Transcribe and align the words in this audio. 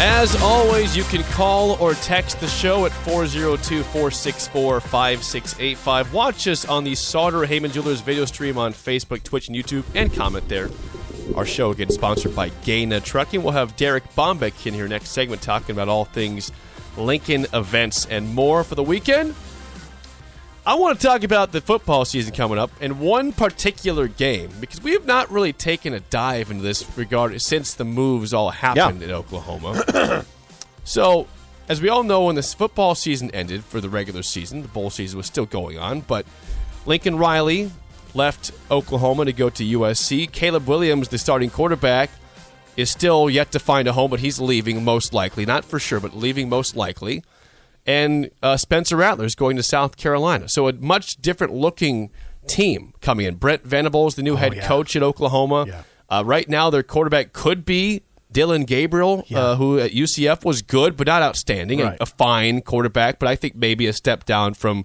As 0.00 0.34
always, 0.42 0.96
you 0.96 1.04
can 1.04 1.22
call 1.24 1.72
or 1.80 1.94
text 1.94 2.40
the 2.40 2.48
show 2.48 2.84
at 2.84 2.92
402 2.92 3.82
464 3.84 4.80
5685. 4.80 6.12
Watch 6.12 6.48
us 6.48 6.64
on 6.64 6.82
the 6.82 6.94
Sartor 6.94 7.44
Hamann 7.46 7.70
Jewelers 7.70 8.00
video 8.00 8.24
stream 8.24 8.58
on 8.58 8.72
Facebook, 8.72 9.22
Twitch, 9.22 9.48
and 9.48 9.56
YouTube, 9.56 9.84
and 9.94 10.12
comment 10.12 10.48
there. 10.48 10.68
Our 11.36 11.46
show 11.46 11.70
again 11.70 11.90
sponsored 11.90 12.34
by 12.34 12.50
Gana 12.64 13.00
Trucking. 13.00 13.42
We'll 13.42 13.52
have 13.52 13.76
Derek 13.76 14.04
Bombeck 14.14 14.66
in 14.66 14.74
here 14.74 14.88
next 14.88 15.10
segment 15.10 15.42
talking 15.42 15.70
about 15.74 15.88
all 15.88 16.04
things 16.04 16.50
Lincoln 16.96 17.46
events 17.52 18.06
and 18.06 18.34
more 18.34 18.64
for 18.64 18.74
the 18.74 18.82
weekend. 18.82 19.34
I 20.66 20.76
want 20.76 20.98
to 20.98 21.06
talk 21.06 21.24
about 21.24 21.52
the 21.52 21.60
football 21.60 22.06
season 22.06 22.32
coming 22.32 22.56
up 22.56 22.70
and 22.80 22.98
one 22.98 23.32
particular 23.32 24.08
game 24.08 24.50
because 24.60 24.82
we 24.82 24.92
have 24.92 25.04
not 25.04 25.30
really 25.30 25.52
taken 25.52 25.92
a 25.92 26.00
dive 26.00 26.50
into 26.50 26.62
this 26.62 26.86
regard 26.96 27.38
since 27.42 27.74
the 27.74 27.84
moves 27.84 28.32
all 28.32 28.48
happened 28.48 29.02
in 29.02 29.10
Oklahoma. 29.10 30.24
so, 30.84 31.26
as 31.68 31.82
we 31.82 31.90
all 31.90 32.02
know, 32.02 32.24
when 32.24 32.36
this 32.36 32.54
football 32.54 32.94
season 32.94 33.30
ended 33.32 33.62
for 33.62 33.78
the 33.78 33.90
regular 33.90 34.22
season, 34.22 34.62
the 34.62 34.68
bowl 34.68 34.88
season 34.88 35.18
was 35.18 35.26
still 35.26 35.44
going 35.44 35.78
on, 35.78 36.00
but 36.00 36.24
Lincoln 36.86 37.18
Riley 37.18 37.70
left 38.14 38.50
Oklahoma 38.70 39.26
to 39.26 39.34
go 39.34 39.50
to 39.50 39.62
USC. 39.62 40.32
Caleb 40.32 40.66
Williams, 40.66 41.08
the 41.08 41.18
starting 41.18 41.50
quarterback, 41.50 42.08
is 42.74 42.88
still 42.88 43.28
yet 43.28 43.52
to 43.52 43.58
find 43.58 43.86
a 43.86 43.92
home, 43.92 44.10
but 44.10 44.20
he's 44.20 44.40
leaving 44.40 44.82
most 44.82 45.12
likely. 45.12 45.44
Not 45.44 45.66
for 45.66 45.78
sure, 45.78 46.00
but 46.00 46.16
leaving 46.16 46.48
most 46.48 46.74
likely 46.74 47.22
and 47.86 48.30
uh, 48.42 48.56
Spencer 48.56 48.96
Rattler 48.96 49.24
is 49.24 49.34
going 49.34 49.56
to 49.56 49.62
South 49.62 49.96
Carolina. 49.96 50.48
So 50.48 50.68
a 50.68 50.72
much 50.72 51.16
different 51.16 51.52
looking 51.52 52.10
team 52.46 52.94
coming 53.00 53.26
in. 53.26 53.36
Brent 53.36 53.62
Venables, 53.64 54.14
the 54.14 54.22
new 54.22 54.36
head 54.36 54.54
yeah. 54.54 54.66
coach 54.66 54.96
at 54.96 55.02
Oklahoma. 55.02 55.66
Yeah. 55.66 55.82
Uh, 56.08 56.22
right 56.24 56.48
now, 56.48 56.70
their 56.70 56.82
quarterback 56.82 57.32
could 57.32 57.64
be 57.64 58.02
Dillon 58.30 58.64
Gabriel, 58.64 59.24
uh, 59.34 59.56
who 59.56 59.78
at 59.78 59.92
UCF 59.92 60.44
was 60.44 60.60
good 60.62 60.96
but 60.96 61.06
not 61.06 61.22
outstanding, 61.22 61.80
and 61.80 61.90
Right. 61.90 61.98
a 62.00 62.06
fine 62.06 62.60
quarterback, 62.62 63.18
but 63.18 63.28
I 63.28 63.36
think 63.36 63.54
maybe 63.54 63.86
a 63.86 63.92
step 63.92 64.24
down 64.24 64.54
from 64.54 64.84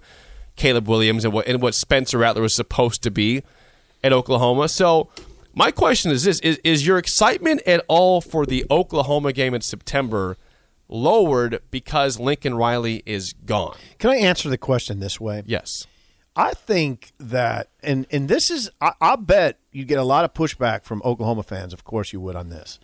Caleb 0.56 0.88
Williams 0.88 1.26
and 1.26 1.34
what 1.34 1.48
and 1.48 1.62
what 1.62 1.74
Spencer 1.76 2.18
Rattler 2.18 2.42
was 2.42 2.54
supposed 2.56 3.02
to 3.04 3.12
be 3.12 3.44
at 4.04 4.14
Oklahoma. 4.14 4.68
So. 4.70 5.10
My 5.56 5.72
question 5.72 6.12
is 6.12 6.24
this: 6.24 6.40
is, 6.42 6.58
is 6.64 6.86
your 6.86 7.00
excitement 7.00 7.62
at 7.66 7.84
all 7.88 8.22
for 8.22 8.46
the 8.46 8.66
Oklahoma 8.70 9.34
game 9.34 9.56
in 9.56 9.62
September 9.62 10.38
lowered 10.90 11.62
because 11.72 12.20
Lincoln 12.20 12.56
Riley 12.56 13.04
is 13.06 13.34
gone? 13.34 13.78
Can 14.00 14.10
I 14.10 14.18
answer 14.18 14.50
the 14.50 14.58
question 14.58 15.00
this 15.00 15.20
way? 15.20 15.44
Yes. 15.46 15.88
I 16.36 16.54
think 16.54 17.12
that, 17.20 17.70
and 17.82 18.06
and 18.12 18.30
this 18.30 18.50
is, 18.50 18.70
I, 18.82 18.94
I 19.02 19.16
bet 19.16 19.60
you 19.72 19.86
get 19.86 20.00
a 20.00 20.04
lot 20.04 20.26
of 20.26 20.34
pushback 20.34 20.84
from 20.84 21.02
Oklahoma 21.04 21.44
fans. 21.44 21.74
Of 21.74 21.84
course, 21.84 22.14
you 22.14 22.22
would 22.22 22.36
on 22.36 22.50
this, 22.50 22.80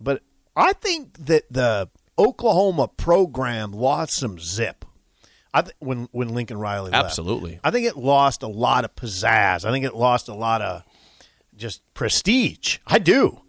but 0.00 0.22
I 0.54 0.72
think 0.74 1.26
that 1.26 1.44
the 1.50 1.88
Oklahoma 2.18 2.88
program 2.88 3.72
lost 3.72 4.12
some 4.14 4.38
zip. 4.38 4.84
I 5.54 5.62
th- 5.62 5.74
when 5.78 6.08
when 6.12 6.28
Lincoln 6.34 6.58
Riley 6.58 6.90
left. 6.90 7.04
Absolutely. 7.04 7.60
I 7.64 7.70
think 7.70 7.86
it 7.86 7.96
lost 7.96 8.42
a 8.42 8.48
lot 8.48 8.84
of 8.84 8.94
pizzazz. 8.94 9.64
I 9.64 9.70
think 9.70 9.86
it 9.86 9.94
lost 9.94 10.28
a 10.28 10.34
lot 10.34 10.60
of 10.60 10.82
just 11.56 11.82
prestige. 11.94 12.78
I 12.86 12.98
do. 12.98 13.40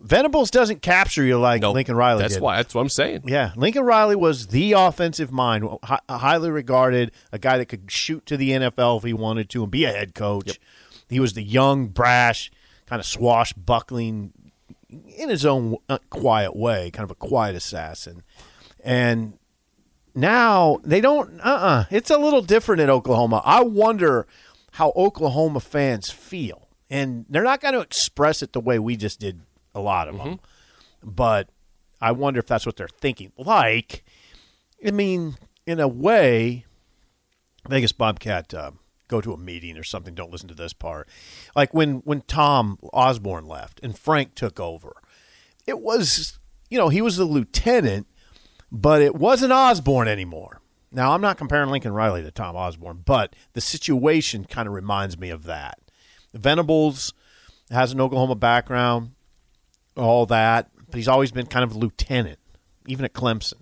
Venables 0.00 0.50
doesn't 0.50 0.80
capture 0.80 1.22
you 1.22 1.38
like 1.38 1.60
Nope. 1.60 1.74
Lincoln 1.74 1.94
Riley 1.94 2.22
That's 2.22 2.34
did. 2.34 2.42
why. 2.42 2.56
That's 2.56 2.74
what 2.74 2.80
I'm 2.80 2.88
saying. 2.88 3.22
Yeah, 3.26 3.52
Lincoln 3.54 3.84
Riley 3.84 4.16
was 4.16 4.46
the 4.46 4.72
offensive 4.72 5.30
mind, 5.30 5.68
hi- 5.82 6.00
highly 6.08 6.50
regarded, 6.50 7.12
a 7.32 7.38
guy 7.38 7.58
that 7.58 7.66
could 7.66 7.90
shoot 7.90 8.24
to 8.26 8.36
the 8.38 8.50
NFL 8.50 8.98
if 8.98 9.04
he 9.04 9.12
wanted 9.12 9.50
to 9.50 9.62
and 9.62 9.70
be 9.70 9.84
a 9.84 9.92
head 9.92 10.14
coach. 10.14 10.58
He 11.08 11.20
was 11.20 11.34
the 11.34 11.42
young, 11.42 11.88
brash, 11.88 12.50
kind 12.86 12.98
of 12.98 13.06
swashbuckling, 13.06 14.32
in 14.88 15.28
his 15.28 15.44
own 15.44 15.76
uh, 15.88 15.98
quiet 16.08 16.56
way, 16.56 16.90
kind 16.90 17.04
of 17.04 17.10
a 17.10 17.16
quiet 17.16 17.54
assassin. 17.54 18.22
And 18.82 19.38
now 20.14 20.80
they 20.82 21.00
don't. 21.00 21.40
Uh, 21.40 21.44
uh 21.44 21.84
it's 21.90 22.10
a 22.10 22.18
little 22.18 22.42
different 22.42 22.80
in 22.80 22.90
Oklahoma. 22.90 23.42
I 23.44 23.62
wonder 23.62 24.26
how 24.72 24.92
Oklahoma 24.96 25.60
fans 25.60 26.10
feel, 26.10 26.68
and 26.88 27.26
they're 27.28 27.44
not 27.44 27.60
going 27.60 27.74
to 27.74 27.80
express 27.80 28.42
it 28.42 28.52
the 28.52 28.60
way 28.60 28.78
we 28.78 28.96
just 28.96 29.20
did. 29.20 29.42
A 29.74 29.80
lot 29.80 30.08
of 30.08 30.18
them, 30.18 30.40
but 31.02 31.48
I 32.00 32.12
wonder 32.12 32.40
if 32.40 32.46
that's 32.46 32.66
what 32.66 32.76
they're 32.76 32.88
thinking. 32.88 33.32
Like, 33.36 34.04
I 34.84 34.90
mean, 34.90 35.36
in 35.66 35.78
a 35.78 35.88
way, 35.88 36.64
Vegas 37.68 37.92
Bobcat 37.92 38.52
uh, 38.54 38.72
go 39.08 39.20
to 39.20 39.32
a 39.32 39.36
meeting 39.36 39.76
or 39.76 39.82
something. 39.82 40.14
Don't 40.14 40.30
listen 40.30 40.48
to 40.48 40.54
this 40.54 40.72
part. 40.72 41.08
Like 41.54 41.74
when 41.74 41.96
when 41.98 42.22
Tom 42.22 42.78
Osborne 42.92 43.46
left 43.46 43.80
and 43.82 43.98
Frank 43.98 44.34
took 44.34 44.58
over, 44.58 44.96
it 45.66 45.80
was 45.80 46.38
you 46.70 46.78
know 46.78 46.88
he 46.88 47.02
was 47.02 47.16
the 47.16 47.24
lieutenant, 47.24 48.06
but 48.72 49.02
it 49.02 49.14
wasn't 49.14 49.52
Osborne 49.52 50.08
anymore. 50.08 50.60
Now 50.92 51.12
I'm 51.12 51.20
not 51.20 51.38
comparing 51.38 51.70
Lincoln 51.70 51.92
Riley 51.92 52.22
to 52.22 52.30
Tom 52.30 52.56
Osborne, 52.56 53.02
but 53.04 53.36
the 53.52 53.60
situation 53.60 54.44
kind 54.44 54.66
of 54.66 54.74
reminds 54.74 55.18
me 55.18 55.30
of 55.30 55.44
that. 55.44 55.78
Venables 56.32 57.12
has 57.70 57.92
an 57.92 58.00
Oklahoma 58.00 58.36
background, 58.36 59.12
all 59.96 60.26
that, 60.26 60.70
but 60.88 60.96
he's 60.96 61.08
always 61.08 61.32
been 61.32 61.46
kind 61.46 61.64
of 61.64 61.74
a 61.74 61.78
lieutenant, 61.78 62.38
even 62.86 63.04
at 63.04 63.12
Clemson, 63.12 63.60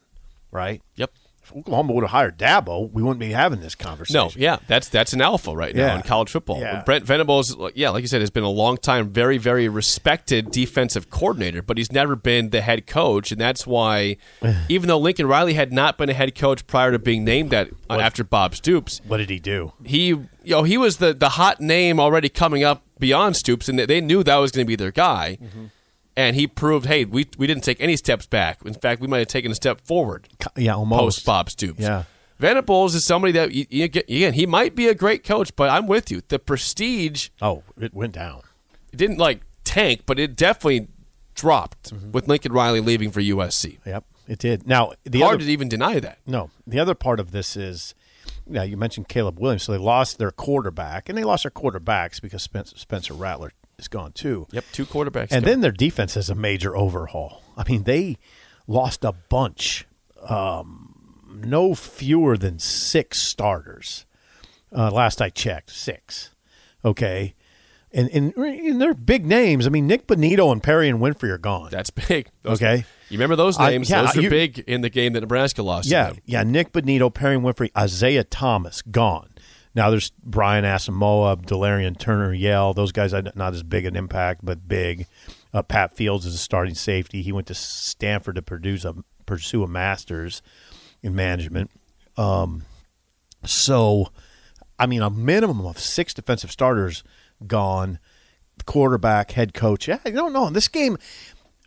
right? 0.50 0.82
Yep. 0.96 1.10
If 1.42 1.56
Oklahoma 1.56 1.94
would 1.94 2.02
have 2.04 2.10
hired 2.10 2.36
Dabo, 2.38 2.92
we 2.92 3.02
wouldn't 3.02 3.20
be 3.20 3.30
having 3.32 3.60
this 3.60 3.74
conversation. 3.74 4.20
No, 4.20 4.30
yeah, 4.36 4.58
that's 4.66 4.90
that's 4.90 5.14
an 5.14 5.22
alpha 5.22 5.56
right 5.56 5.74
now 5.74 5.86
Yeah. 5.86 5.96
in 5.96 6.02
college 6.02 6.28
football. 6.30 6.60
Yeah. 6.60 6.82
Brent 6.84 7.06
Venables, 7.06 7.56
yeah, 7.74 7.88
like 7.88 8.02
you 8.02 8.06
said, 8.06 8.20
has 8.20 8.28
been 8.28 8.44
a 8.44 8.50
long 8.50 8.76
time, 8.76 9.08
very 9.08 9.38
very 9.38 9.66
respected 9.66 10.50
defensive 10.50 11.08
coordinator, 11.08 11.62
but 11.62 11.78
he's 11.78 11.90
never 11.90 12.16
been 12.16 12.50
the 12.50 12.60
head 12.60 12.86
coach, 12.86 13.32
and 13.32 13.40
that's 13.40 13.66
why, 13.66 14.18
even 14.68 14.88
though 14.88 14.98
Lincoln 14.98 15.26
Riley 15.26 15.54
had 15.54 15.72
not 15.72 15.96
been 15.96 16.10
a 16.10 16.14
head 16.14 16.34
coach 16.34 16.66
prior 16.66 16.92
to 16.92 16.98
being 16.98 17.24
named 17.24 17.48
that 17.50 17.70
uh, 17.88 17.94
after 17.94 18.24
Bob 18.24 18.54
Stoops, 18.54 19.00
What 19.06 19.16
did 19.16 19.30
he 19.30 19.38
do? 19.38 19.72
he 19.86 20.08
you 20.08 20.28
know 20.44 20.64
he 20.64 20.76
was 20.76 20.98
the 20.98 21.14
the 21.14 21.30
hot 21.30 21.62
name 21.62 21.98
already 21.98 22.28
coming 22.28 22.62
up 22.62 22.82
beyond 22.98 23.36
Stoops, 23.36 23.70
and 23.70 23.78
they- 23.78 23.86
they 23.86 24.00
knew 24.02 24.22
that 24.22 24.36
was 24.36 24.52
going 24.52 24.66
to 24.66 24.68
be 24.68 24.76
their 24.76 24.92
guy. 24.92 25.38
Mm-hmm. 25.42 25.64
And 26.18 26.34
he 26.34 26.48
proved, 26.48 26.86
hey, 26.86 27.04
we, 27.04 27.28
we 27.38 27.46
didn't 27.46 27.62
take 27.62 27.80
any 27.80 27.94
steps 27.94 28.26
back. 28.26 28.58
In 28.64 28.74
fact, 28.74 29.00
we 29.00 29.06
might 29.06 29.20
have 29.20 29.28
taken 29.28 29.52
a 29.52 29.54
step 29.54 29.80
forward 29.80 30.26
Yeah, 30.56 30.74
almost. 30.74 31.00
post 31.00 31.24
Bob 31.26 31.48
Stoops. 31.48 31.78
Yeah. 31.80 32.02
Venables 32.40 32.94
is 32.96 33.04
somebody 33.04 33.32
that 33.34 33.52
you, 33.52 33.66
you 33.70 33.86
get, 33.86 34.04
again 34.10 34.32
he 34.32 34.44
might 34.44 34.74
be 34.74 34.88
a 34.88 34.94
great 34.94 35.22
coach, 35.22 35.54
but 35.54 35.70
I'm 35.70 35.86
with 35.86 36.10
you. 36.10 36.22
The 36.26 36.38
prestige 36.40 37.28
Oh, 37.40 37.62
it 37.80 37.94
went 37.94 38.14
down. 38.14 38.42
it 38.92 38.96
didn't 38.96 39.18
like 39.18 39.42
tank, 39.62 40.02
but 40.06 40.18
it 40.18 40.34
definitely 40.34 40.88
dropped 41.36 41.92
Mm-hmm. 41.92 42.10
with 42.12 42.26
Lincoln 42.26 42.52
Riley 42.52 42.80
leaving 42.80 43.10
for 43.12 43.20
USC. 43.20 43.78
Yep, 43.86 44.04
it 44.26 44.38
did. 44.40 44.66
Now 44.66 44.92
the 45.04 45.20
Hard 45.20 45.36
other, 45.36 45.44
to 45.44 45.50
even 45.52 45.68
deny 45.68 46.00
that. 46.00 46.18
no, 46.26 46.50
the 46.66 46.80
other 46.80 46.94
part 46.96 47.20
of 47.20 47.30
this 47.30 47.56
is, 47.56 47.94
yeah, 48.50 48.62
you 48.64 48.76
mentioned 48.76 49.08
Caleb 49.08 49.38
Williams, 49.38 49.62
so 49.64 49.70
they 49.72 49.78
lost 49.78 50.18
their 50.18 50.30
quarterback, 50.32 51.08
and 51.08 51.16
they 51.16 51.22
lost 51.24 51.44
their 51.44 51.50
quarterbacks 51.52 52.20
because 52.20 52.42
Spencer, 52.42 52.76
Spencer 52.76 53.14
Rattler 53.14 53.52
is 53.78 53.88
gone 53.88 54.12
too. 54.12 54.46
Yep, 54.52 54.64
two 54.72 54.86
quarterbacks. 54.86 55.28
And 55.30 55.44
go. 55.44 55.50
then 55.50 55.60
their 55.60 55.72
defense 55.72 56.14
has 56.14 56.28
a 56.28 56.34
major 56.34 56.76
overhaul. 56.76 57.42
I 57.56 57.64
mean, 57.68 57.84
they 57.84 58.18
lost 58.66 59.04
a 59.04 59.12
bunch, 59.12 59.86
um, 60.28 60.94
no 61.44 61.74
fewer 61.74 62.36
than 62.36 62.58
six 62.58 63.18
starters. 63.20 64.04
Uh, 64.76 64.90
last 64.90 65.22
I 65.22 65.30
checked, 65.30 65.70
six. 65.70 66.30
Okay, 66.84 67.34
and, 67.92 68.08
and 68.10 68.34
and 68.36 68.80
they're 68.80 68.94
big 68.94 69.24
names. 69.24 69.66
I 69.66 69.70
mean, 69.70 69.86
Nik 69.86 70.06
Bonitto 70.06 70.52
and 70.52 70.62
Perrion 70.62 70.98
Winfrey 70.98 71.30
are 71.30 71.38
gone. 71.38 71.70
that's 71.70 71.90
big. 71.90 72.28
Those- 72.42 72.60
Okay. 72.62 72.84
you 73.08 73.16
remember 73.18 73.36
those 73.36 73.58
I- 73.58 73.70
names? 73.70 73.88
yeah, 73.90 74.02
those 74.02 74.16
are 74.16 74.20
you- 74.20 74.30
big 74.30 74.58
in 74.60 74.82
the 74.82 74.90
game 74.90 75.14
that 75.14 75.20
Nebraska 75.20 75.62
lost. 75.62 75.88
to 75.88 75.92
Yeah, 75.94 76.12
yeah. 76.26 76.42
Nik 76.42 76.72
Bonitto, 76.72 77.12
Perrion 77.12 77.40
Winfrey, 77.42 77.70
Isaiah 77.76 78.24
Thomas, 78.24 78.82
gone. 78.82 79.30
Now 79.78 79.90
there's 79.90 80.10
Brian 80.24 80.64
Asamoah, 80.64 81.46
Delarrin 81.46 81.96
Turner-Yell. 81.96 82.74
Those 82.74 82.90
guys 82.90 83.14
are 83.14 83.22
not 83.36 83.54
as 83.54 83.62
big 83.62 83.84
an 83.84 83.94
impact, 83.94 84.44
but 84.44 84.66
big. 84.66 85.06
Uh, 85.54 85.62
Pat 85.62 85.96
Fields 85.96 86.26
is 86.26 86.34
a 86.34 86.38
starting 86.38 86.74
safety. 86.74 87.22
He 87.22 87.30
went 87.30 87.46
to 87.46 87.54
Stanford 87.54 88.34
to 88.34 88.42
produce 88.42 88.84
a, 88.84 88.96
pursue 89.24 89.62
a 89.62 89.68
master's 89.68 90.42
in 91.00 91.14
management. 91.14 91.70
Um, 92.16 92.64
so, 93.44 94.08
I 94.80 94.86
mean, 94.86 95.00
a 95.00 95.10
minimum 95.10 95.64
of 95.64 95.78
six 95.78 96.12
defensive 96.12 96.50
starters 96.50 97.04
gone. 97.46 98.00
Quarterback, 98.66 99.30
head 99.30 99.54
coach. 99.54 99.86
Yeah, 99.86 100.00
I 100.04 100.10
don't 100.10 100.32
know. 100.32 100.50
This 100.50 100.66
game, 100.66 100.98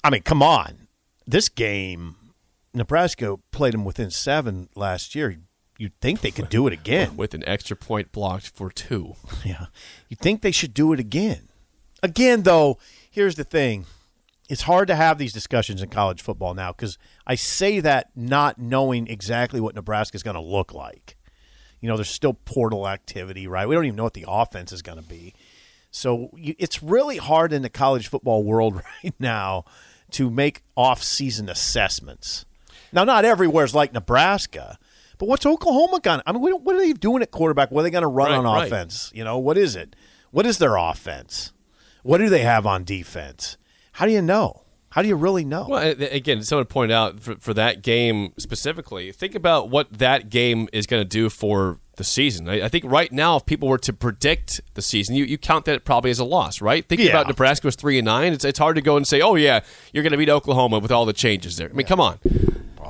I 0.03 0.09
mean, 0.09 0.23
come 0.23 0.43
on. 0.43 0.89
This 1.25 1.47
game, 1.47 2.17
Nebraska 2.73 3.37
played 3.53 3.73
them 3.73 3.85
within 3.85 4.11
seven 4.11 4.67
last 4.75 5.15
year. 5.15 5.37
You'd 5.81 5.99
think 5.99 6.21
they 6.21 6.31
could 6.31 6.49
do 6.57 6.67
it 6.67 6.73
again. 6.73 7.17
with 7.17 7.33
an 7.33 7.43
extra 7.47 7.75
point 7.75 8.11
blocked 8.11 8.49
for 8.49 8.69
two. 8.69 9.15
Yeah. 9.43 9.65
you'd 10.07 10.19
think 10.19 10.41
they 10.41 10.51
should 10.51 10.73
do 10.73 10.93
it 10.93 10.99
again. 10.99 11.49
Again, 12.03 12.43
though, 12.43 12.77
here's 13.09 13.35
the 13.35 13.43
thing. 13.43 13.85
It's 14.47 14.63
hard 14.63 14.87
to 14.89 14.95
have 14.95 15.17
these 15.17 15.33
discussions 15.33 15.81
in 15.81 15.89
college 15.89 16.21
football 16.21 16.53
now 16.53 16.71
because 16.71 16.97
I 17.25 17.35
say 17.35 17.79
that 17.79 18.11
not 18.15 18.59
knowing 18.59 19.07
exactly 19.07 19.59
what 19.59 19.75
Nebraska 19.75 20.15
is 20.15 20.23
going 20.23 20.35
to 20.35 20.41
look 20.41 20.73
like. 20.73 21.17
You 21.79 21.89
know, 21.89 21.95
there's 21.95 22.09
still 22.09 22.33
portal 22.33 22.87
activity, 22.87 23.47
right? 23.47 23.67
We 23.67 23.73
don't 23.73 23.85
even 23.85 23.95
know 23.95 24.03
what 24.03 24.13
the 24.13 24.25
offense 24.27 24.71
is 24.71 24.81
going 24.83 25.01
to 25.01 25.07
be. 25.07 25.33
So 25.89 26.29
you, 26.35 26.53
it's 26.59 26.83
really 26.83 27.17
hard 27.17 27.53
in 27.53 27.63
the 27.63 27.69
college 27.69 28.07
football 28.07 28.43
world 28.43 28.75
right 29.03 29.13
now 29.19 29.65
to 30.11 30.29
make 30.29 30.61
off-season 30.75 31.49
assessments. 31.49 32.45
Now, 32.91 33.03
not 33.03 33.25
everywhere's 33.25 33.73
like 33.73 33.93
Nebraska, 33.93 34.77
but 35.21 35.29
what's 35.29 35.45
Oklahoma 35.45 35.99
gonna? 36.01 36.23
I 36.25 36.31
mean, 36.31 36.41
what 36.41 36.75
are 36.75 36.79
they 36.79 36.93
doing 36.93 37.21
at 37.21 37.29
quarterback? 37.29 37.69
What 37.69 37.81
are 37.81 37.83
they 37.83 37.91
going 37.91 38.01
to 38.01 38.07
run 38.07 38.31
Right, 38.31 38.37
on 38.37 38.43
right. 38.43 38.65
offense? 38.67 39.11
You 39.13 39.23
know, 39.23 39.37
what 39.37 39.55
is 39.55 39.75
it? 39.75 39.95
What 40.31 40.47
is 40.47 40.57
their 40.57 40.75
offense? 40.77 41.53
What 42.01 42.17
do 42.17 42.27
they 42.27 42.41
have 42.41 42.65
on 42.65 42.83
defense? 42.83 43.55
How 43.93 44.07
do 44.07 44.11
you 44.11 44.21
know? 44.23 44.63
How 44.89 45.03
do 45.03 45.07
you 45.07 45.15
really 45.15 45.45
know? 45.45 45.67
Well, 45.69 45.93
again, 45.99 46.41
someone 46.43 46.65
pointed 46.65 46.93
out 46.95 47.19
for, 47.19 47.35
for 47.35 47.53
that 47.53 47.83
game 47.83 48.33
specifically, 48.37 49.11
think 49.11 49.35
about 49.35 49.69
what 49.69 49.93
that 49.93 50.29
game 50.31 50.67
is 50.73 50.87
going 50.87 51.01
to 51.01 51.07
do 51.07 51.29
for 51.29 51.77
the 51.97 52.03
season. 52.03 52.49
I, 52.49 52.63
I 52.63 52.67
think 52.67 52.83
right 52.85 53.11
now, 53.11 53.37
if 53.37 53.45
people 53.45 53.69
were 53.69 53.77
to 53.77 53.93
predict 53.93 54.59
the 54.73 54.81
season, 54.81 55.15
you, 55.15 55.23
you 55.23 55.37
count 55.37 55.65
that 55.65 55.85
probably 55.85 56.09
as 56.11 56.19
a 56.19 56.25
loss, 56.25 56.59
right? 56.61 56.85
Think 56.89 56.99
Yeah. 57.01 57.11
about 57.11 57.27
Nebraska 57.27 57.67
was 57.67 57.75
3 57.75 57.99
and 57.99 58.05
9. 58.05 58.33
It's, 58.33 58.43
it's 58.43 58.59
hard 58.59 58.75
to 58.75 58.81
go 58.81 58.97
and 58.97 59.07
say, 59.07 59.21
oh, 59.21 59.35
yeah, 59.35 59.61
you're 59.93 60.03
going 60.03 60.11
to 60.11 60.17
beat 60.17 60.29
Oklahoma 60.29 60.79
with 60.79 60.91
all 60.91 61.05
the 61.05 61.13
changes 61.13 61.55
there. 61.57 61.69
I 61.69 61.73
mean, 61.73 61.85
come 61.87 62.01
on. 62.01 62.19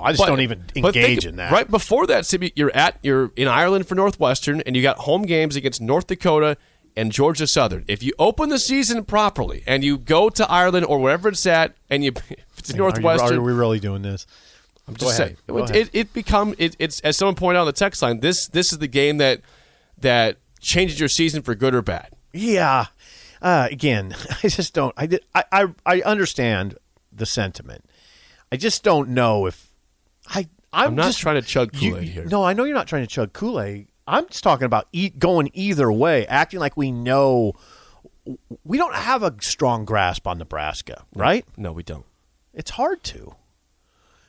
I 0.02 0.12
just 0.12 0.20
But- 0.20 0.28
don't 0.28 0.42
even 0.42 0.64
but 0.68 0.74
think- 0.74 0.96
engage 0.96 1.26
in 1.26 1.36
that. 1.38 1.52
Right 1.52 1.70
before 1.70 2.08
that, 2.08 2.26
Sibby, 2.26 2.52
you're 2.56 2.76
at 2.76 2.98
you're 3.04 3.32
in 3.36 3.48
Ireland 3.48 3.88
for 3.88 3.96
Northwestern, 3.96 4.62
and 4.62 4.76
you 4.76 4.82
got 4.82 4.98
home 5.00 5.24
games 5.24 5.56
against 5.56 5.82
North 5.82 6.08
Dakota 6.08 6.58
and 6.98 7.12
Georgia 7.12 7.48
Southern. 7.48 7.86
If 7.88 8.04
you 8.04 8.12
open 8.20 8.50
the 8.50 8.60
season 8.60 9.06
properly 9.06 9.64
and 9.66 9.84
you 9.84 9.98
go 9.98 10.30
to 10.30 10.50
Ireland 10.52 10.86
or 10.86 11.00
wherever 11.00 11.30
it's 11.30 11.46
at, 11.46 11.76
and 11.90 12.04
you 12.04 12.12
if 12.30 12.60
it's 12.60 12.70
Are 12.72 12.74
you- 12.74 12.78
Northwestern, 12.80 13.38
Are, 13.38 13.42
we 13.42 13.54
really 13.54 13.80
doing 13.80 14.02
this? 14.02 14.26
I'm 14.88 14.96
Go 14.96 15.06
just 15.06 15.20
ahead. 15.20 15.28
saying 15.30 15.38
Go 15.48 15.58
it, 15.60 15.70
ahead. 15.70 15.76
it, 15.76 15.90
it 15.94 16.14
become 16.14 16.56
it, 16.58 16.76
it's 16.80 17.00
as 17.02 17.16
someone 17.16 17.36
pointed 17.36 17.58
out 17.60 17.62
on 17.62 17.68
the 17.68 17.72
text 17.74 18.02
line. 18.02 18.20
This 18.20 18.48
this 18.48 18.74
is 18.74 18.80
the 18.80 18.88
game 18.88 19.18
that 19.18 19.42
that 20.00 20.38
changes 20.60 21.00
your 21.00 21.08
season 21.10 21.42
for 21.44 21.56
good 21.56 21.74
or 21.76 21.82
bad. 21.82 22.10
Yeah. 22.34 22.88
Uh, 23.42 23.68
again, 23.72 24.16
I 24.44 24.48
just 24.50 24.74
don't. 24.74 24.94
I, 24.98 25.06
did, 25.06 25.24
I 25.34 25.44
I 25.52 25.66
I 25.86 26.02
understand 26.02 26.78
the 27.12 27.26
sentiment. 27.26 27.86
I 28.52 28.58
just 28.58 28.84
don't 28.84 29.10
know 29.10 29.46
if 29.46 29.71
I. 30.28 30.48
I'm, 30.74 30.90
I'm 30.90 30.96
not 30.96 31.08
just, 31.08 31.20
trying 31.20 31.36
to 31.36 31.42
chug 31.42 31.74
Kool-Aid 31.74 32.08
here. 32.08 32.26
No, 32.26 32.46
I 32.46 32.54
know 32.54 32.64
you're 32.64 32.74
not 32.74 32.88
trying 32.88 33.04
to 33.04 33.08
chug 33.08 33.34
Kool 33.34 33.60
Aid. 33.60 33.90
I'm 34.08 34.26
just 34.28 34.42
talking 34.42 34.66
about 34.66 34.88
eat, 34.94 35.20
going 35.20 35.52
either 35.54 35.92
way, 35.92 36.26
acting 36.28 36.62
like 36.62 36.78
we 36.78 36.94
know. 36.94 37.54
We 38.64 38.78
don't 38.78 38.96
have 38.96 39.22
a 39.22 39.36
strong 39.42 39.84
grasp 39.84 40.28
on 40.28 40.38
Nebraska, 40.38 41.04
right? 41.14 41.46
No, 41.58 41.74
we 41.74 41.84
don't. 41.84 42.06
It's 42.54 42.72
hard 42.72 43.04
to. 43.06 43.36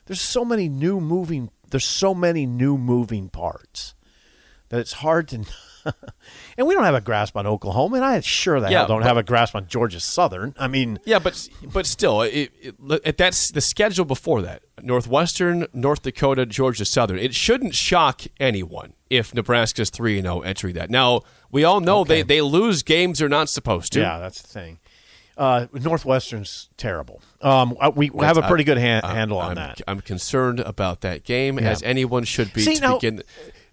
There's 0.06 0.20
so 0.20 0.44
many 0.44 0.68
new 0.68 1.00
moving. 1.00 1.50
There's 1.70 1.84
so 1.84 2.12
many 2.12 2.44
new 2.44 2.76
moving 2.76 3.28
parts 3.28 3.94
that 4.72 4.80
it's 4.80 4.92
hard 4.94 5.28
to. 5.28 5.44
and 6.56 6.66
we 6.66 6.74
don't 6.74 6.84
have 6.84 6.94
a 6.94 7.00
grasp 7.00 7.36
on 7.36 7.46
Oklahoma, 7.46 7.96
and 7.96 8.04
I 8.04 8.20
sure 8.20 8.60
the 8.60 8.70
Yeah, 8.70 8.78
hell 8.78 8.86
don't 8.88 9.00
but- 9.00 9.06
have 9.08 9.16
a 9.16 9.22
grasp 9.22 9.54
on 9.56 9.66
Georgia 9.66 10.00
Southern. 10.00 10.54
I 10.58 10.68
mean, 10.68 10.98
Yeah, 11.04 11.18
but 11.18 11.48
but 11.72 11.86
still, 11.86 12.22
it, 12.22 12.52
it, 13.04 13.16
that's 13.18 13.50
the 13.50 13.60
schedule 13.60 14.04
before 14.04 14.42
that: 14.42 14.62
Northwestern, 14.80 15.66
North 15.72 16.02
Dakota, 16.02 16.46
Georgia 16.46 16.84
Southern. 16.84 17.18
It 17.18 17.34
shouldn't 17.34 17.74
shock 17.74 18.22
anyone 18.38 18.92
if 19.10 19.34
Nebraska's 19.34 19.90
three 19.90 20.18
and 20.18 20.24
zero 20.24 20.40
entering 20.40 20.74
that. 20.74 20.88
Now 20.90 21.22
we 21.50 21.64
all 21.64 21.80
know 21.80 22.04
they 22.04 22.22
they 22.22 22.40
lose 22.42 22.82
games 22.82 23.18
they're 23.18 23.28
not 23.28 23.48
supposed 23.48 23.92
to. 23.94 24.00
yeah, 24.00 24.18
that's 24.18 24.40
the 24.42 24.48
thing. 24.48 24.78
Uh, 25.36 25.66
Northwestern's 25.72 26.68
terrible. 26.76 27.22
Um, 27.40 27.74
uh, 27.80 27.90
we 27.92 28.10
have 28.20 28.36
a 28.36 28.42
pretty 28.42 28.64
good 28.64 28.76
han- 28.78 29.02
handle 29.02 29.38
on 29.38 29.50
I'm, 29.52 29.54
that. 29.56 29.80
I'm 29.88 30.00
concerned 30.02 30.60
about 30.60 31.00
that 31.00 31.24
game, 31.24 31.58
as 31.58 31.82
anyone 31.82 32.22
should 32.24 32.52
be 32.52 32.60
See, 32.60 32.74
to 32.76 32.80
now- 32.80 32.94
begin. 32.98 33.22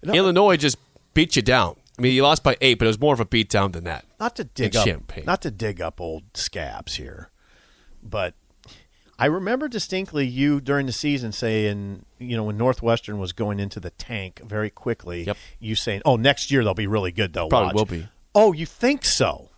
Illinois 0.02 0.56
just 0.56 0.78
beat 1.14 1.36
you 1.36 1.42
down. 1.42 1.76
I 1.98 2.02
mean, 2.02 2.14
you 2.14 2.22
lost 2.22 2.42
by 2.42 2.56
eight, 2.60 2.78
but 2.78 2.86
it 2.86 2.88
was 2.88 3.00
more 3.00 3.12
of 3.12 3.20
a 3.20 3.26
beatdown 3.26 3.72
than 3.72 3.84
that. 3.84 4.04
not 4.18 4.36
to 4.36 4.44
dig 4.44 4.74
up 4.74 4.86
champagne. 4.86 5.24
not 5.26 5.42
to 5.42 5.50
dig 5.50 5.80
up 5.82 6.00
old 6.00 6.22
scabs 6.34 6.94
here, 6.96 7.30
but 8.02 8.34
I 9.18 9.26
remember 9.26 9.68
distinctly 9.68 10.26
you 10.26 10.62
during 10.62 10.86
the 10.86 10.92
season 10.92 11.32
saying, 11.32 12.06
you 12.18 12.36
know, 12.38 12.44
when 12.44 12.56
Northwestern 12.56 13.18
was 13.18 13.32
going 13.32 13.60
into 13.60 13.78
the 13.80 13.90
tank 13.90 14.40
very 14.42 14.70
quickly, 14.70 15.24
Yep. 15.24 15.36
you 15.58 15.74
saying, 15.74 16.00
"Oh, 16.06 16.16
next 16.16 16.50
year 16.50 16.64
they'll 16.64 16.72
be 16.72 16.86
really 16.86 17.12
good 17.12 17.34
though." 17.34 17.48
Probably 17.48 17.66
watch." 17.66 17.74
will 17.74 17.84
be. 17.84 18.08
Oh, 18.34 18.52
you 18.52 18.64
think 18.64 19.04
so? 19.04 19.50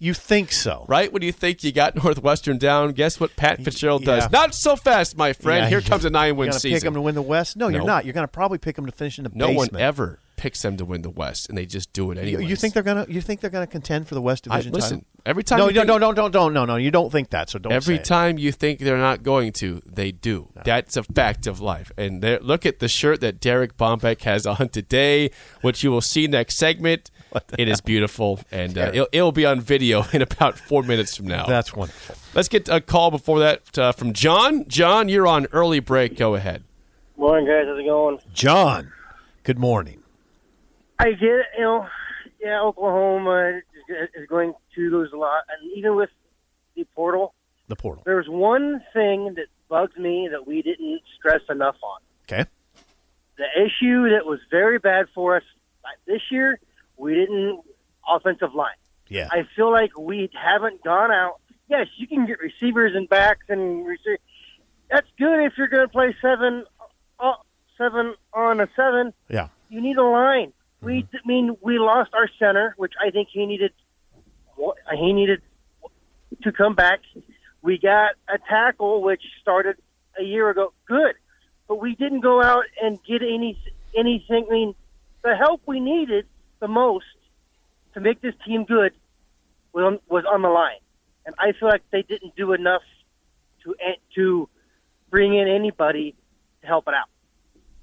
You 0.00 0.12
think 0.12 0.50
so? 0.52 0.84
Right 0.88 1.12
when 1.12 1.22
you 1.22 1.30
think 1.32 1.62
you 1.62 1.70
got 1.70 1.94
Northwestern 2.02 2.58
down, 2.58 2.92
guess 2.92 3.20
what 3.20 3.36
Pat 3.36 3.62
Fitzgerald 3.62 4.02
yeah. 4.04 4.16
does? 4.20 4.32
Not 4.32 4.54
so 4.56 4.74
fast, 4.74 5.16
my 5.16 5.32
friend. 5.32 5.64
Yeah, 5.64 5.68
Here 5.68 5.80
comes 5.80 6.04
a 6.04 6.10
nine-win 6.10 6.52
season. 6.52 6.72
pick 6.72 6.82
them 6.82 6.94
to 6.94 7.00
win 7.00 7.14
the 7.14 7.22
West? 7.22 7.56
No, 7.56 7.68
you're 7.68 7.84
not. 7.84 8.04
You're 8.04 8.12
going 8.14 8.24
to 8.24 8.28
probably 8.28 8.58
pick 8.58 8.74
them 8.76 8.86
to 8.86 8.92
finish 8.92 9.18
in 9.18 9.24
the 9.24 9.30
No 9.32 9.46
basement. 9.48 9.72
one 9.74 9.80
ever 9.80 10.18
picks 10.36 10.62
them 10.62 10.76
to 10.76 10.84
win 10.84 11.02
the 11.02 11.10
West, 11.10 11.48
and 11.48 11.56
they 11.56 11.66
just 11.66 11.92
do 11.92 12.10
it 12.10 12.16
You, 12.16 12.22
anyway. 12.22 12.44
you 12.46 12.56
think 12.56 12.74
they're 12.74 12.82
gonna? 12.82 13.06
You 13.08 13.20
think 13.20 13.40
they're 13.40 13.50
gonna 13.50 13.66
contend 13.66 14.06
for 14.08 14.14
the 14.14 14.20
West 14.22 14.46
I, 14.50 14.56
Division 14.56 14.72
listen, 14.72 14.98
title? 14.98 15.06
every 15.24 15.42
time 15.44 15.58
No, 15.58 15.68
you 15.68 15.72
no, 15.74 15.80
think- 15.80 15.88
no, 15.88 15.98
no, 15.98 16.12
don't, 16.12 16.30
don't, 16.30 16.52
no, 16.52 16.64
no. 16.64 16.76
You 16.76 16.90
don't 16.90 17.10
think 17.10 17.30
that, 17.30 17.50
so 17.50 17.58
don't. 17.58 17.72
Every 17.72 17.96
say 17.96 18.00
it. 18.00 18.04
time 18.04 18.38
you 18.38 18.52
think 18.52 18.80
they're 18.80 18.98
not 18.98 19.22
going 19.22 19.52
to, 19.54 19.82
they 19.86 20.12
do. 20.12 20.48
That's 20.64 20.96
a 20.96 21.02
fact 21.02 21.46
of 21.46 21.60
life. 21.60 21.90
And 21.96 22.22
look 22.42 22.66
at 22.66 22.78
the 22.78 22.88
shirt 22.88 23.20
that 23.22 23.40
Derek 23.40 23.76
Bombeck 23.76 24.22
has 24.22 24.46
on 24.46 24.68
today, 24.68 25.30
which 25.62 25.82
you 25.82 25.90
will 25.90 26.00
see 26.00 26.26
next 26.26 26.56
segment. 26.56 27.10
It 27.58 27.68
is 27.68 27.82
beautiful, 27.82 28.40
and 28.50 28.78
uh, 28.78 28.90
it'll, 28.94 29.08
it'll 29.12 29.32
be 29.32 29.44
on 29.44 29.60
video 29.60 30.04
in 30.14 30.22
about 30.22 30.58
four 30.58 30.82
minutes 30.82 31.14
from 31.16 31.26
now. 31.26 31.44
That's 31.44 31.74
wonderful. 31.74 32.14
Let's 32.34 32.48
get 32.48 32.66
a 32.70 32.80
call 32.80 33.10
before 33.10 33.40
that 33.40 33.78
uh, 33.78 33.92
from 33.92 34.14
John. 34.14 34.64
John, 34.68 35.10
you're 35.10 35.26
on 35.26 35.46
early 35.52 35.80
break. 35.80 36.16
Go 36.16 36.34
ahead. 36.34 36.64
Morning, 37.18 37.46
guys. 37.46 37.66
How's 37.66 37.78
it 37.78 37.84
going? 37.84 38.20
John, 38.32 38.90
good 39.42 39.58
morning. 39.58 40.02
I 40.98 41.10
get 41.12 41.22
it. 41.22 41.46
You 41.58 41.64
know, 41.64 41.86
yeah, 42.40 42.60
Oklahoma 42.62 43.60
is, 43.88 44.26
going 44.28 44.54
to 44.74 44.90
lose 44.90 45.10
a 45.12 45.16
lot, 45.16 45.42
and 45.48 45.70
even 45.76 45.94
with 45.96 46.10
the 46.74 46.84
portal, 46.94 47.34
The 47.68 47.76
portal. 47.76 48.02
there's 48.04 48.28
one 48.28 48.82
thing 48.92 49.34
that 49.34 49.46
bugs 49.68 49.96
me 49.96 50.28
that 50.30 50.46
we 50.46 50.62
didn't 50.62 51.00
stress 51.18 51.40
enough 51.48 51.76
on. 51.82 52.00
Okay. 52.24 52.48
The 53.36 53.44
issue 53.56 54.10
that 54.10 54.24
was 54.24 54.38
very 54.50 54.78
bad 54.78 55.06
for 55.14 55.36
us 55.36 55.42
this 56.06 56.22
year, 56.30 56.58
we 56.96 57.14
didn't 57.14 57.60
offensive 58.08 58.54
line. 58.54 58.76
Yeah. 59.08 59.28
I 59.30 59.42
feel 59.54 59.70
like 59.70 59.96
we 59.98 60.30
haven't 60.34 60.82
gone 60.82 61.10
out. 61.10 61.40
Yes, 61.68 61.86
you 61.96 62.06
can 62.08 62.26
get 62.26 62.38
receivers 62.40 62.92
and 62.94 63.08
backs 63.08 63.46
and 63.48 63.86
receive. 63.86 64.18
That's 64.90 65.06
good 65.18 65.44
if 65.44 65.52
you're 65.58 65.68
going 65.68 65.82
to 65.86 65.92
play 65.92 66.14
seven, 66.22 66.64
uh, 67.18 67.32
seven 67.76 68.14
on 68.32 68.60
a 68.60 68.68
seven. 68.76 69.12
yeah. 69.28 69.48
You 69.68 69.80
need 69.80 69.96
a 69.96 70.04
line. 70.04 70.52
We, 70.86 71.04
I 71.12 71.26
mean, 71.26 71.56
we 71.60 71.80
lost 71.80 72.14
our 72.14 72.28
center, 72.38 72.72
which 72.76 72.92
I 73.04 73.10
think 73.10 73.28
he 73.32 73.44
needed. 73.44 73.72
He 74.96 75.12
needed 75.12 75.42
to 76.44 76.52
come 76.52 76.76
back. 76.76 77.00
We 77.60 77.76
got 77.76 78.12
a 78.28 78.38
tackle, 78.38 79.02
which 79.02 79.22
started 79.42 79.78
a 80.16 80.22
year 80.22 80.48
ago. 80.48 80.72
Good, 80.86 81.16
but 81.66 81.80
we 81.80 81.96
didn't 81.96 82.20
go 82.20 82.40
out 82.40 82.66
and 82.80 83.00
get 83.02 83.20
any 83.22 83.60
anything. 83.98 84.46
I 84.48 84.52
mean, 84.52 84.74
the 85.24 85.34
help 85.34 85.60
we 85.66 85.80
needed 85.80 86.26
the 86.60 86.68
most 86.68 87.04
to 87.94 88.00
make 88.00 88.20
this 88.22 88.34
team 88.46 88.64
good 88.64 88.92
was 89.72 89.82
on, 89.84 89.98
was 90.08 90.24
on 90.32 90.42
the 90.42 90.48
line, 90.48 90.78
and 91.26 91.34
I 91.36 91.50
feel 91.58 91.68
like 91.68 91.82
they 91.90 92.02
didn't 92.02 92.36
do 92.36 92.52
enough 92.52 92.82
to 93.64 93.74
to 94.14 94.48
bring 95.10 95.36
in 95.36 95.48
anybody 95.48 96.14
to 96.60 96.66
help 96.68 96.86
it 96.86 96.94
out. 96.94 97.08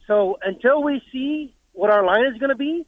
So 0.07 0.39
until 0.41 0.81
we 0.81 1.01
see 1.11 1.53
what 1.73 1.91
our 1.91 2.05
line 2.05 2.25
is 2.33 2.39
going 2.39 2.51
to 2.51 2.55
be, 2.55 2.85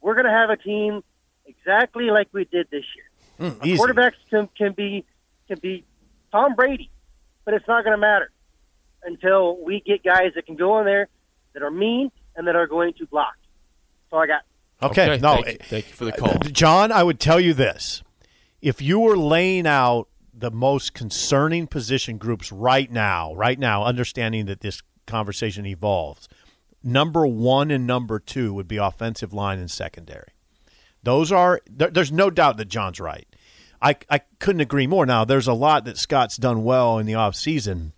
we're 0.00 0.14
going 0.14 0.26
to 0.26 0.32
have 0.32 0.50
a 0.50 0.56
team 0.56 1.02
exactly 1.46 2.10
like 2.10 2.28
we 2.32 2.44
did 2.44 2.68
this 2.70 2.84
year. 2.94 3.50
Mm, 3.50 3.66
easy. 3.66 3.80
Quarterbacks 3.80 4.14
can, 4.30 4.48
can 4.56 4.72
be 4.72 5.04
can 5.48 5.58
be 5.60 5.84
Tom 6.32 6.54
Brady, 6.54 6.90
but 7.44 7.54
it's 7.54 7.66
not 7.68 7.84
going 7.84 7.96
to 7.96 8.00
matter 8.00 8.30
until 9.04 9.56
we 9.62 9.80
get 9.80 10.02
guys 10.02 10.32
that 10.34 10.46
can 10.46 10.56
go 10.56 10.78
in 10.80 10.86
there 10.86 11.08
that 11.52 11.62
are 11.62 11.70
mean 11.70 12.10
and 12.34 12.46
that 12.48 12.56
are 12.56 12.66
going 12.66 12.92
to 12.94 13.06
block. 13.06 13.34
So 14.10 14.16
I 14.16 14.26
got. 14.26 14.42
Okay. 14.82 15.18
No. 15.18 15.42
Thank 15.42 15.46
you, 15.46 15.58
thank 15.64 15.88
you 15.88 15.94
for 15.94 16.04
the 16.04 16.12
call. 16.12 16.38
John, 16.52 16.92
I 16.92 17.02
would 17.02 17.20
tell 17.20 17.40
you 17.40 17.54
this. 17.54 18.02
If 18.60 18.82
you 18.82 18.98
were 18.98 19.16
laying 19.16 19.66
out 19.66 20.08
the 20.34 20.50
most 20.50 20.92
concerning 20.92 21.66
position 21.66 22.18
groups 22.18 22.52
right 22.52 22.90
now, 22.90 23.34
right 23.34 23.58
now, 23.58 23.84
understanding 23.84 24.46
that 24.46 24.60
this 24.60 24.82
conversation 25.06 25.64
evolves, 25.64 26.28
number 26.86 27.26
one 27.26 27.70
and 27.70 27.86
number 27.86 28.18
two 28.18 28.54
would 28.54 28.68
be 28.68 28.76
offensive 28.76 29.32
line 29.32 29.58
and 29.58 29.70
secondary. 29.70 30.32
Those 31.02 31.30
are 31.32 31.60
there, 31.68 31.90
there's 31.90 32.12
no 32.12 32.30
doubt 32.30 32.56
that 32.56 32.68
John's 32.68 33.00
right. 33.00 33.26
I 33.82 33.96
I 34.08 34.20
couldn't 34.38 34.60
agree 34.60 34.86
more. 34.86 35.04
Now 35.04 35.24
there's 35.24 35.48
a 35.48 35.52
lot 35.52 35.84
that 35.84 35.98
Scott's 35.98 36.36
done 36.36 36.64
well 36.64 36.98
in 36.98 37.06
the 37.06 37.12
offseason. 37.12 37.92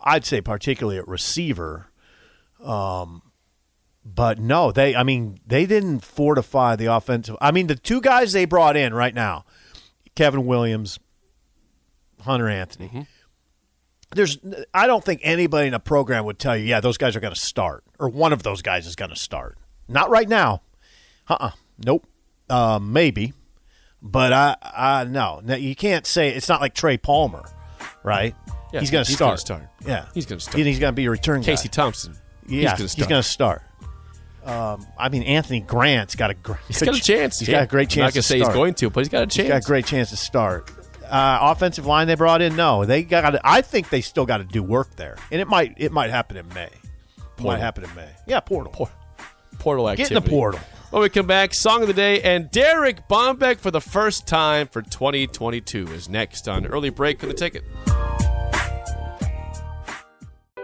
I'd 0.00 0.24
say 0.24 0.40
particularly 0.40 0.98
at 0.98 1.08
receiver. 1.08 1.86
Um, 2.62 3.22
but 4.04 4.38
no, 4.38 4.72
they. 4.72 4.96
I 4.96 5.02
mean, 5.02 5.38
they 5.46 5.66
didn't 5.66 6.00
fortify 6.00 6.76
the 6.76 6.86
offensive. 6.86 7.36
I 7.40 7.50
mean, 7.50 7.66
the 7.66 7.74
two 7.74 8.00
guys 8.00 8.32
they 8.32 8.46
brought 8.46 8.76
in 8.76 8.94
right 8.94 9.14
now, 9.14 9.44
Kevin 10.14 10.46
Williams, 10.46 10.98
Hunter 12.22 12.48
Anthony. 12.48 12.88
Mm-hmm. 12.88 13.00
There's, 14.14 14.38
I 14.72 14.86
don't 14.86 15.04
think 15.04 15.20
anybody 15.22 15.68
in 15.68 15.74
a 15.74 15.80
program 15.80 16.24
would 16.24 16.38
tell 16.38 16.56
you, 16.56 16.64
yeah, 16.64 16.80
those 16.80 16.96
guys 16.96 17.14
are 17.14 17.20
going 17.20 17.34
to 17.34 17.40
start, 17.40 17.84
or 17.98 18.08
one 18.08 18.32
of 18.32 18.42
those 18.42 18.62
guys 18.62 18.86
is 18.86 18.96
going 18.96 19.10
to 19.10 19.16
start. 19.16 19.58
Not 19.88 20.08
right 20.10 20.28
now. 20.28 20.62
Uh. 21.28 21.36
uh 21.40 21.50
Nope. 21.84 22.06
Uh, 22.50 22.78
maybe, 22.82 23.34
but 24.02 24.32
I, 24.32 24.56
I 24.62 25.04
no. 25.04 25.40
No, 25.44 25.54
You 25.54 25.76
can't 25.76 26.06
say 26.06 26.30
it's 26.30 26.48
not 26.48 26.60
like 26.62 26.74
Trey 26.74 26.96
Palmer, 26.96 27.44
right? 28.02 28.34
Yeah, 28.72 28.80
he's 28.80 28.90
going 28.90 29.04
to 29.04 29.12
start. 29.12 29.38
start. 29.38 29.62
Yeah, 29.86 30.06
He's 30.14 30.26
gonna 30.26 30.40
start. 30.40 30.56
And 30.56 30.66
he's 30.66 30.78
going 30.78 30.92
to 30.92 30.96
be 30.96 31.04
a 31.06 31.10
return 31.10 31.40
guy. 31.42 31.46
Casey 31.46 31.68
Thompson. 31.68 32.16
Yeah, 32.48 32.74
he's 32.76 32.94
going 32.96 33.10
to 33.10 33.22
start. 33.22 33.62
start. 33.62 33.62
Um, 34.44 34.86
I 34.98 35.08
mean, 35.10 35.22
Anthony 35.24 35.60
Grant's 35.60 36.16
got 36.16 36.30
a 36.30 36.34
great. 36.34 36.58
He's 36.68 36.80
got 36.82 36.96
a 36.96 37.00
chance. 37.02 37.38
He's 37.38 37.48
Yeah. 37.48 37.58
got 37.58 37.64
a 37.64 37.66
great 37.66 37.94
I'm 37.96 38.00
not 38.00 38.12
chance. 38.12 38.14
gonna 38.14 38.22
to 38.22 38.28
say 38.28 38.38
he's 38.38 38.48
going 38.48 38.74
to, 38.74 38.88
but 38.90 39.00
he's 39.00 39.08
got 39.10 39.22
a 39.24 39.26
chance. 39.26 39.36
He's 39.36 39.48
got 39.48 39.62
a 39.62 39.66
great 39.66 39.84
chance 39.86 40.10
to 40.10 40.16
start. 40.16 40.70
Uh, 41.08 41.38
offensive 41.42 41.86
line 41.86 42.06
they 42.06 42.14
brought 42.14 42.42
in, 42.42 42.54
no, 42.56 42.84
they 42.84 43.02
got. 43.02 43.38
I 43.44 43.62
think 43.62 43.88
they 43.90 44.00
still 44.00 44.26
got 44.26 44.38
to 44.38 44.44
do 44.44 44.62
work 44.62 44.94
there, 44.96 45.16
and 45.30 45.40
it 45.40 45.48
might 45.48 45.74
it 45.78 45.92
might 45.92 46.10
happen 46.10 46.36
in 46.36 46.48
May. 46.50 46.68
Portal. 47.36 47.46
might 47.52 47.60
happen 47.60 47.84
in 47.84 47.94
May. 47.94 48.08
Yeah, 48.26 48.40
portal. 48.40 48.72
Por- 48.72 48.90
portal 49.58 49.86
Get 49.86 49.92
activity. 50.00 50.16
in 50.16 50.22
the 50.22 50.28
portal. 50.28 50.60
When 50.90 51.02
we 51.02 51.08
come 51.10 51.26
back, 51.26 51.52
song 51.52 51.82
of 51.82 51.88
the 51.88 51.94
day 51.94 52.22
and 52.22 52.50
Derek 52.50 53.06
Bombeck 53.08 53.58
for 53.58 53.70
the 53.70 53.80
first 53.80 54.26
time 54.26 54.66
for 54.68 54.80
2022 54.80 55.86
is 55.92 56.08
next 56.08 56.48
on 56.48 56.66
early 56.66 56.88
break 56.90 57.20
for 57.20 57.26
the 57.26 57.34
ticket. 57.34 57.62